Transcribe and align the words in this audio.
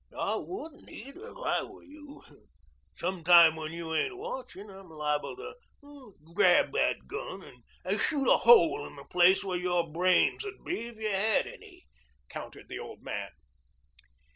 "I 0.17 0.35
wouldn't 0.35 0.89
either 0.89 1.29
if 1.29 1.37
I 1.45 1.61
were 1.61 1.83
you. 1.83 2.23
Sometime 2.91 3.55
when 3.55 3.71
you 3.71 3.93
ain't 3.93 4.17
watching, 4.17 4.67
I'm 4.67 4.89
liable 4.89 5.35
to 5.35 6.15
grab 6.33 6.71
that 6.71 7.05
gun 7.05 7.63
and 7.85 7.99
shoot 7.99 8.27
a 8.27 8.37
hole 8.37 8.83
in 8.87 8.95
the 8.95 9.03
place 9.05 9.43
where 9.43 9.59
your 9.59 9.87
brains 9.91 10.43
would 10.43 10.63
be 10.65 10.87
if 10.87 10.97
you 10.97 11.11
had 11.11 11.45
any," 11.45 11.85
countered 12.29 12.67
the 12.67 12.79
old 12.79 13.03
man. 13.03 13.29